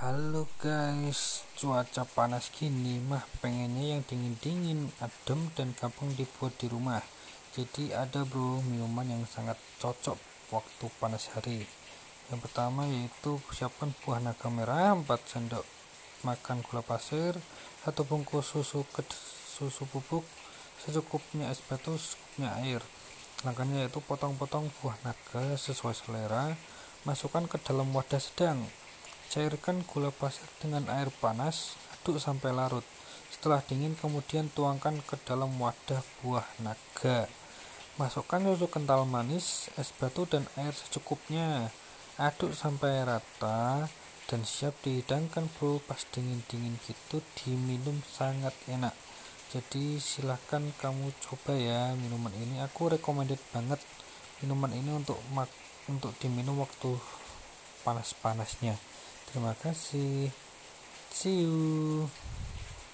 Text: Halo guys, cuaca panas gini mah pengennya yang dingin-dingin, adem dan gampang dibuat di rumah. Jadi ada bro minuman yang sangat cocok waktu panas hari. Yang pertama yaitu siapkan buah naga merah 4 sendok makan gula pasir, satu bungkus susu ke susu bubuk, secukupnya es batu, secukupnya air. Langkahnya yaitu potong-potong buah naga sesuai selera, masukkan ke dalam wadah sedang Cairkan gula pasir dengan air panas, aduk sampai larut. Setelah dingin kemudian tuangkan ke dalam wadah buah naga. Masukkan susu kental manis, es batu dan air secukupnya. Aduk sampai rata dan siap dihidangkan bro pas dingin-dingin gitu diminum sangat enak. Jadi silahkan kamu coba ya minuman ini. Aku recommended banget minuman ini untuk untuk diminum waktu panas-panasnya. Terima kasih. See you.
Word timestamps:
Halo 0.00 0.48
guys, 0.56 1.44
cuaca 1.60 2.08
panas 2.08 2.48
gini 2.56 2.96
mah 3.04 3.20
pengennya 3.44 3.92
yang 3.92 4.02
dingin-dingin, 4.08 4.88
adem 4.96 5.52
dan 5.52 5.76
gampang 5.76 6.16
dibuat 6.16 6.56
di 6.56 6.72
rumah. 6.72 7.04
Jadi 7.52 7.92
ada 7.92 8.24
bro 8.24 8.64
minuman 8.64 9.04
yang 9.04 9.28
sangat 9.28 9.60
cocok 9.76 10.16
waktu 10.56 10.88
panas 10.96 11.28
hari. 11.36 11.68
Yang 12.32 12.40
pertama 12.48 12.88
yaitu 12.88 13.44
siapkan 13.52 13.92
buah 14.00 14.24
naga 14.24 14.48
merah 14.48 14.96
4 14.96 15.04
sendok 15.04 15.68
makan 16.24 16.64
gula 16.64 16.80
pasir, 16.80 17.36
satu 17.84 18.00
bungkus 18.08 18.56
susu 18.56 18.88
ke 18.96 19.04
susu 19.52 19.84
bubuk, 19.84 20.24
secukupnya 20.80 21.52
es 21.52 21.60
batu, 21.60 22.00
secukupnya 22.00 22.56
air. 22.64 22.80
Langkahnya 23.44 23.84
yaitu 23.84 24.00
potong-potong 24.00 24.72
buah 24.80 24.96
naga 25.04 25.60
sesuai 25.60 25.92
selera, 25.92 26.56
masukkan 27.04 27.44
ke 27.44 27.60
dalam 27.60 27.92
wadah 27.92 28.16
sedang 28.16 28.64
Cairkan 29.30 29.86
gula 29.86 30.10
pasir 30.10 30.42
dengan 30.58 30.90
air 30.90 31.06
panas, 31.22 31.78
aduk 31.94 32.18
sampai 32.18 32.50
larut. 32.50 32.82
Setelah 33.30 33.62
dingin 33.62 33.94
kemudian 33.94 34.50
tuangkan 34.50 34.98
ke 35.06 35.14
dalam 35.22 35.54
wadah 35.54 36.02
buah 36.18 36.42
naga. 36.58 37.30
Masukkan 37.94 38.42
susu 38.42 38.66
kental 38.66 39.06
manis, 39.06 39.70
es 39.78 39.94
batu 39.94 40.26
dan 40.26 40.50
air 40.58 40.74
secukupnya. 40.74 41.70
Aduk 42.18 42.58
sampai 42.58 43.06
rata 43.06 43.86
dan 44.26 44.42
siap 44.42 44.74
dihidangkan 44.82 45.46
bro 45.54 45.78
pas 45.78 46.02
dingin-dingin 46.10 46.74
gitu 46.82 47.22
diminum 47.38 48.02
sangat 48.10 48.58
enak. 48.66 48.98
Jadi 49.54 50.02
silahkan 50.02 50.74
kamu 50.82 51.14
coba 51.22 51.54
ya 51.54 51.94
minuman 51.94 52.34
ini. 52.34 52.58
Aku 52.66 52.90
recommended 52.90 53.38
banget 53.54 53.78
minuman 54.42 54.74
ini 54.74 54.90
untuk 54.90 55.22
untuk 55.86 56.18
diminum 56.18 56.66
waktu 56.66 56.98
panas-panasnya. 57.86 58.74
Terima 59.30 59.54
kasih. 59.62 60.34
See 61.14 61.46
you. 61.46 62.29